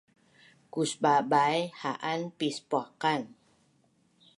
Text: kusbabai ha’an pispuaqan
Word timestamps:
kusbabai 0.73 1.59
ha’an 1.79 2.21
pispuaqan 2.37 3.23